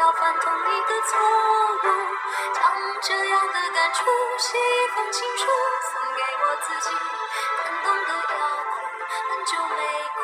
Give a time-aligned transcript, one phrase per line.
[0.00, 1.86] 要犯同一个错误。
[2.54, 2.64] 将
[3.02, 4.00] 这样的感触
[4.38, 5.44] 写一封情书，
[5.92, 6.96] 送给我自己，
[7.58, 8.72] 感动得要哭，
[9.28, 9.78] 很久没
[10.16, 10.18] 哭，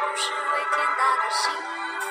[0.00, 2.06] 不是为天大的幸福。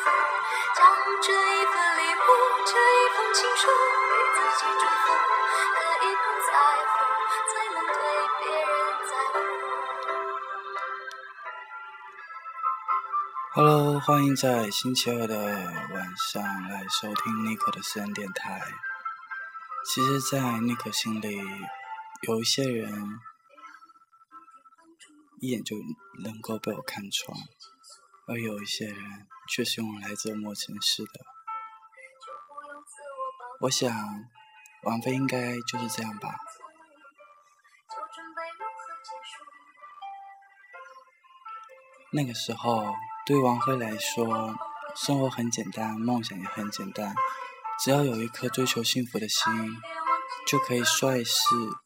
[0.76, 0.86] 将
[1.22, 2.30] 这一份礼物，
[2.66, 3.68] 这一封情书，
[4.12, 5.37] 给自己祝福，
[13.60, 18.62] Hello，欢迎在星期二的晚上来收听 Nick 的私人电台。
[19.84, 21.42] 其实，在 Nick 心里，
[22.28, 23.20] 有一些人
[25.40, 25.76] 一眼就
[26.24, 27.36] 能够被我看穿，
[28.28, 28.96] 而有一些人
[29.50, 31.26] 却是用来折磨前世的。
[33.62, 33.92] 我想，
[34.84, 36.36] 王菲应该就是这样吧。
[42.12, 42.94] 那个时候，
[43.28, 44.56] 对王辉来说，
[44.96, 47.14] 生活很简单，梦想也很简单，
[47.78, 49.76] 只要有一颗追求幸福的心，
[50.48, 51.36] 就可以率势、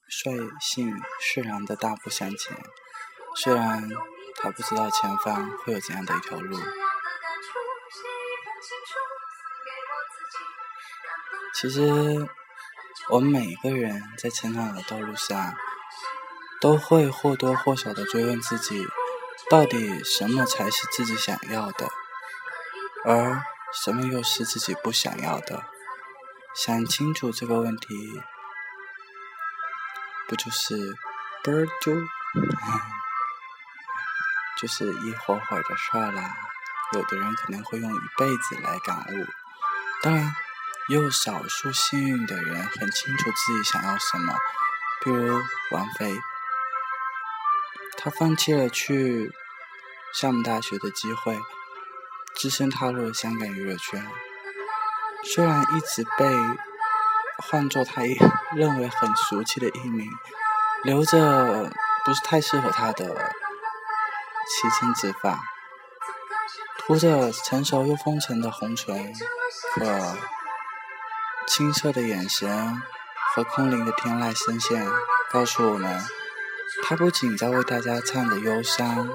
[0.08, 2.56] 率性释然的大步向前。
[3.36, 3.89] 虽然
[4.36, 6.59] 他不知道前方会有怎样的一条路。
[11.55, 12.30] 其实，
[13.09, 15.55] 我们每一个人在成长的道路上，
[16.59, 18.86] 都会或多或少的追问自己，
[19.52, 21.90] 到底什么才是自己想要的，
[23.04, 23.44] 而
[23.84, 25.66] 什么又是自己不想要的？
[26.56, 28.24] 想清楚这个问题，
[30.30, 30.95] 不就是
[31.44, 31.94] 啵儿就，
[34.58, 36.34] 就是一会儿会的事儿啦。
[36.94, 39.28] 有的人可能会用一辈子来感悟，
[40.02, 40.34] 当然，
[40.88, 44.34] 也有少数幸运的人很清楚自己想要什么，
[45.04, 45.38] 比如
[45.72, 46.17] 王菲，
[47.98, 49.30] 她放弃了去
[50.14, 51.39] 厦门大学的机会，
[52.36, 54.05] 只身踏入了香港娱乐圈。
[55.23, 56.36] 虽然一直被
[57.38, 58.16] 换作他一
[58.55, 60.10] 认为很俗气的艺名，
[60.83, 61.72] 留着
[62.05, 63.05] 不是太适合他的
[64.48, 65.39] 齐肩直发。
[66.80, 69.14] 涂着成熟又风尘的红唇，
[69.76, 70.17] 可
[71.48, 72.82] 清澈的眼神
[73.33, 74.86] 和空灵的天籁声线
[75.32, 76.04] 告诉我们，
[76.83, 79.08] 他不仅在为大家唱着忧伤，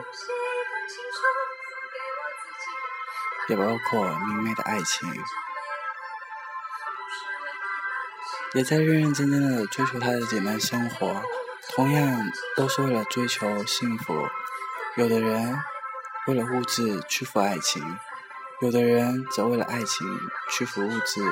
[3.48, 5.08] 也包括明媚的爱情，
[8.54, 11.22] 也在认认真真的追求他的简单生活，
[11.74, 12.20] 同样
[12.56, 14.28] 都是为了追求幸福。
[14.96, 15.58] 有的人。
[16.26, 17.80] 为了物质屈服爱情，
[18.60, 20.04] 有的人则为了爱情
[20.50, 21.22] 屈服物质。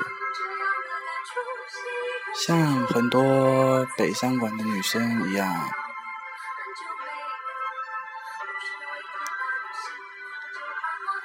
[2.36, 5.52] 像很多北上广的女生一样，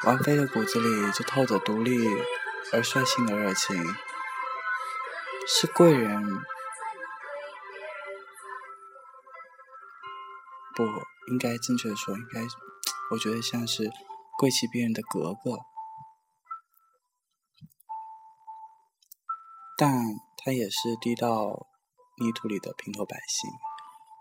[0.06, 1.98] 王菲的骨子里就透着独立
[2.72, 3.76] 而率性的热情，
[5.46, 6.24] 是贵人，
[10.74, 10.84] 不
[11.32, 12.42] 应该正确的说，应该。
[13.12, 13.90] 我觉得像是
[14.38, 15.58] 贵气逼人的格格，
[19.78, 19.92] 但
[20.38, 21.68] 他也是低到
[22.22, 23.50] 泥土里的平头百姓。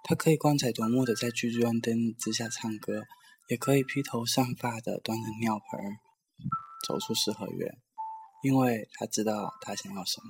[0.02, 3.02] 他可以光彩夺目的在聚光灯之下唱歌，
[3.48, 5.98] 也可以披头散发的端着尿盆
[6.86, 7.80] 走出四合院，
[8.42, 10.28] 因为他知道他想要什么。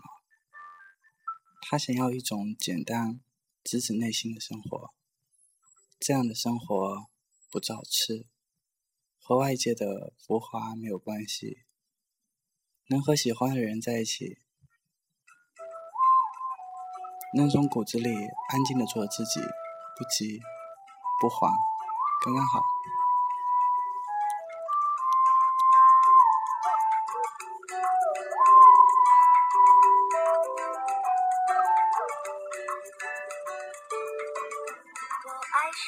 [1.61, 3.21] 他想要一种简单、
[3.65, 4.95] 直指内心的生活，
[5.99, 7.06] 这样的生活
[7.51, 8.27] 不造次。
[9.21, 11.64] 和外界的浮华没有关系，
[12.88, 14.38] 能和喜欢的人在一起，
[17.37, 20.41] 能从骨子里安静的做自己，不急
[21.21, 21.53] 不慌，
[22.25, 22.59] 刚刚好。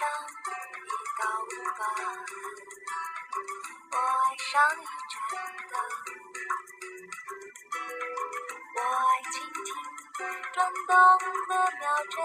[0.00, 0.88] 上一
[1.20, 1.82] 道雾吧。
[3.92, 4.48] 我爱上
[4.80, 4.82] 一
[5.12, 5.12] 盏
[5.68, 5.76] 灯，
[8.76, 9.68] 我爱蜻蜓
[10.54, 10.88] 转动
[11.48, 12.16] 的秒针，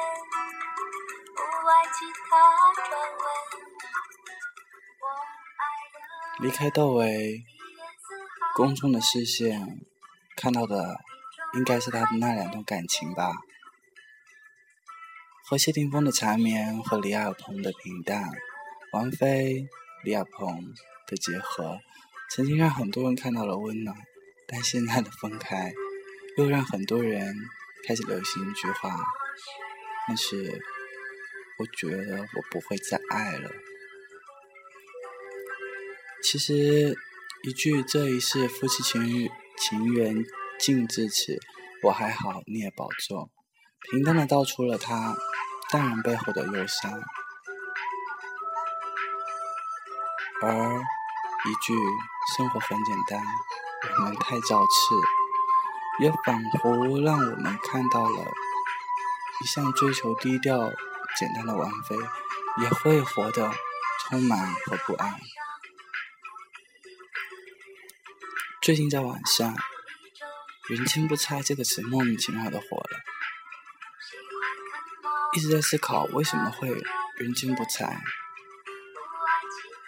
[1.36, 1.38] 不
[1.68, 2.00] 爱其
[2.30, 2.32] 他
[2.76, 3.22] 传闻。
[6.40, 7.44] 离开窦唯，
[8.56, 9.82] 公众的视线
[10.38, 11.02] 看到的
[11.56, 13.34] 应该是他的那两段感情吧，
[15.48, 18.32] 和谢霆锋的缠绵和李亚鹏的平淡，
[18.92, 19.68] 王菲、
[20.04, 20.74] 李亚鹏
[21.06, 21.78] 的结合，
[22.32, 23.96] 曾经让很多人看到了温暖，
[24.48, 25.72] 但现在的分开，
[26.38, 27.36] 又让很多人
[27.88, 28.98] 开始流行一句话，
[30.10, 30.60] 那是
[31.60, 33.52] 我觉得我不会再爱了。
[36.24, 36.98] 其实，
[37.44, 40.26] 一句“这一世夫妻情情缘
[40.58, 41.40] 尽至此，
[41.84, 43.30] 我还好，你也保重”，
[43.92, 45.16] 平淡的道出了他
[45.70, 46.92] 淡然背后的忧伤。
[50.42, 50.52] 而
[51.46, 51.74] 一句
[52.36, 53.24] “生活很简单，
[53.98, 54.96] 我们太造次”，
[56.02, 58.34] 也仿佛让我们看到了
[59.42, 60.72] 一向追求低调、
[61.18, 61.96] 简单的王菲，
[62.62, 63.52] 也会活得
[64.02, 65.20] 充满和不安。
[68.62, 69.56] 最近在网上
[70.68, 73.00] ，“人间不拆”这个词莫名其妙的火了，
[75.36, 76.70] 一直在思考为什么会
[77.18, 78.02] 人间不拆？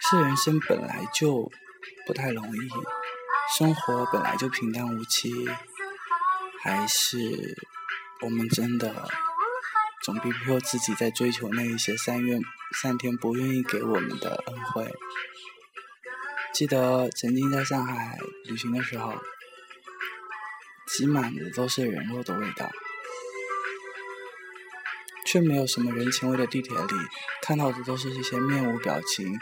[0.00, 1.50] 是人生本来就
[2.06, 2.58] 不太容易，
[3.56, 5.32] 生活本来就平淡无奇，
[6.62, 7.56] 还是
[8.20, 9.08] 我们真的
[10.02, 12.40] 总逼迫自己在追求那一些三愿
[12.80, 14.94] 三天不愿意给我们的恩惠？
[16.52, 19.14] 记得曾经在上海旅行的时候，
[20.86, 22.70] 挤满的都是人肉的味道，
[25.30, 26.94] 却没有什么人情味的地铁里，
[27.42, 29.38] 看到的都是一些面无表情，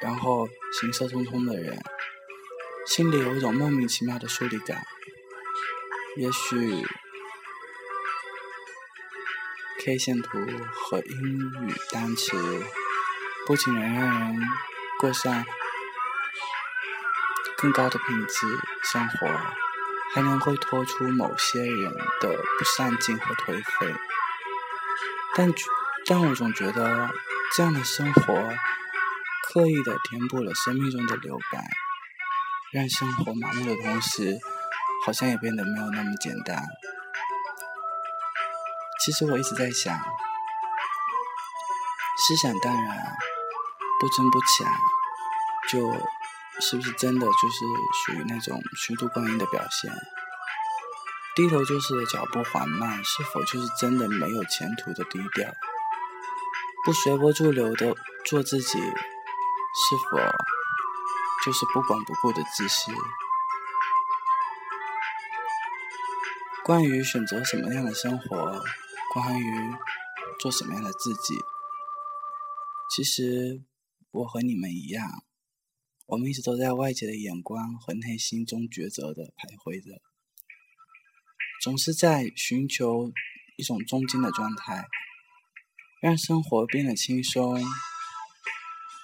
[0.00, 0.48] 然后
[0.80, 1.80] 行色匆匆的人，
[2.86, 4.84] 心里有一种莫名其妙的疏离感。
[6.16, 6.84] 也许
[9.84, 10.38] K 线图
[10.72, 11.38] 和英
[11.68, 12.36] 语单词
[13.46, 14.42] 不仅能让人
[14.98, 15.44] 过上。
[17.56, 18.46] 更高的品质
[18.82, 19.26] 生活，
[20.12, 23.94] 还能会拖出某些人的不上进和颓废。
[25.36, 25.52] 但
[26.06, 27.10] 但我总觉得，
[27.56, 28.34] 这样的生活
[29.48, 31.64] 刻意的填补了生命中的流感，
[32.72, 34.38] 让生活麻木的同时，
[35.04, 36.62] 好像也变得没有那么简单。
[39.04, 39.98] 其实我一直在想，
[42.16, 43.16] 思想淡然，
[44.00, 44.72] 不争不抢，
[45.70, 45.94] 就。
[46.60, 47.64] 是不是真的就是
[48.06, 49.90] 属于那种虚度光阴的表现？
[51.36, 55.52] 低头就是脚步缓慢，是否就是真的没有前途的低调？
[56.84, 60.18] 不随波逐流的做自己，是否
[61.44, 62.92] 就是不管不顾的自私？
[66.64, 68.62] 关于选择什么样的生活，
[69.12, 69.74] 关于
[70.38, 71.34] 做什么样的自己，
[72.94, 73.62] 其实
[74.12, 75.24] 我和你们一样。
[76.06, 80.00] 我们一直都在外界的眼光和内心中抉择的徘徊着，
[81.64, 83.10] 总是在寻求
[83.56, 84.84] 一种中间的状态，
[86.02, 87.58] 让生活变得轻松，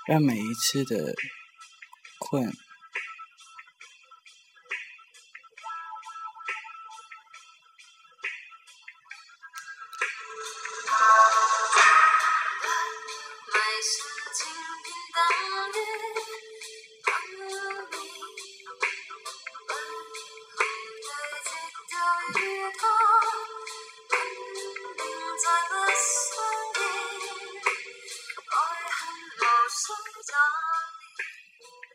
[0.07, 1.15] 让每一次的
[2.19, 2.53] 困。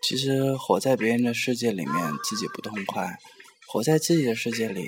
[0.02, 3.08] 其实活在别人的世界里面，自己不痛快；
[3.68, 4.88] 活在自己的世界里，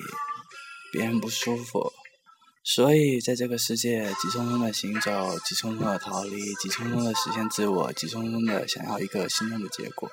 [0.92, 1.92] 别人不舒服。
[2.64, 10.12] 所以，在这个世界，急匆匆的行走，急匆匆的逃离，急匆匆的实现自我，急匆匆的想要一个心动的结果。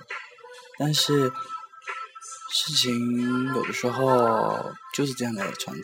[0.79, 1.33] 但是，
[2.53, 5.83] 事情有的时候就是这样的传奇。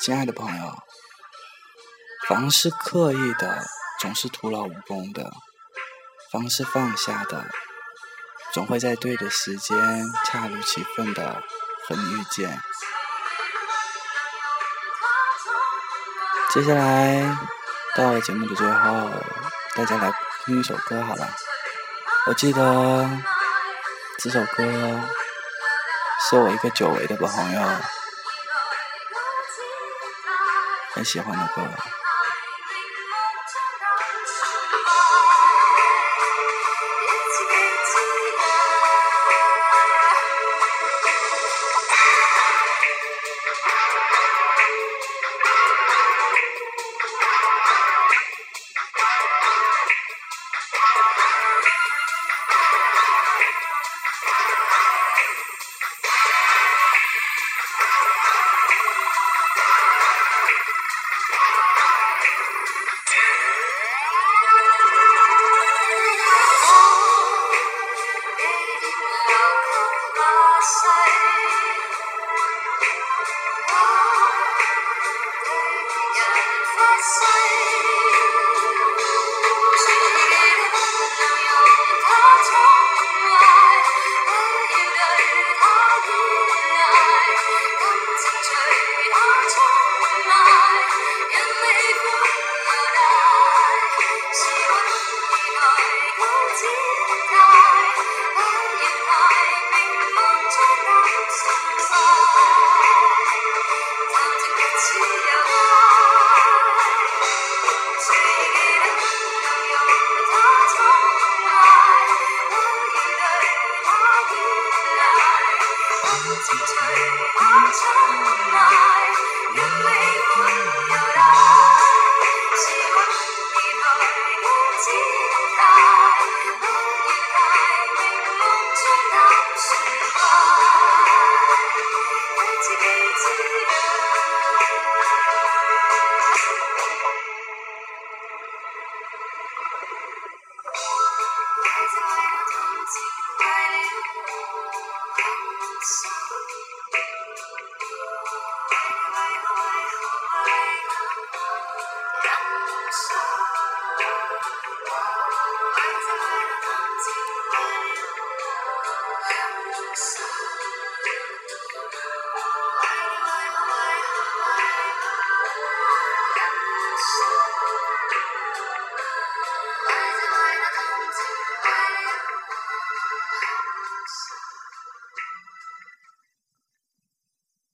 [0.00, 0.78] 亲爱的朋友，
[2.26, 3.66] 凡是刻意的，
[4.00, 5.32] 总是徒劳无功的。
[6.30, 7.46] 方是放下的，
[8.52, 11.42] 总会在对的时间，恰如其分的
[11.86, 12.60] 和你遇见。
[16.50, 17.36] 接下来
[17.96, 19.10] 到了节目的最后，
[19.74, 20.12] 大家来
[20.44, 21.34] 听一首歌好了。
[22.26, 23.08] 我记得
[24.18, 24.64] 这首歌
[26.28, 27.60] 是我一个久违的朋友
[30.92, 31.62] 很喜欢的歌。